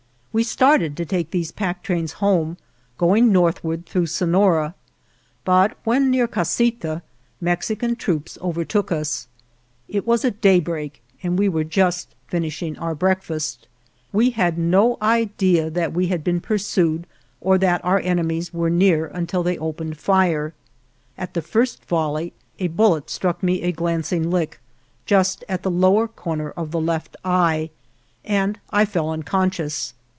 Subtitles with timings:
[0.33, 2.55] We started to take these pack trains home,
[2.97, 4.75] going northward through So nora,
[5.43, 7.01] but when near Casita,
[7.41, 9.27] Mexican troops overtook us.
[9.89, 13.67] It was at daybreak and we were just finishing our breakfast.
[14.13, 17.07] We had no idea that we had been pursued
[17.41, 20.53] or that our enemies were near until they opened fire.
[21.17, 24.61] At the first volley a bullet struck me a glanc ing lick
[25.05, 27.69] just at the lower corner of the left eye
[28.23, 29.93] and I fell unconscious.